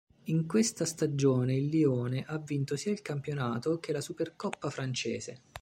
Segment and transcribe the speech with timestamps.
[0.23, 5.43] In questa stagione il Lione ha vinto sia il campionato che la supercoppa francese.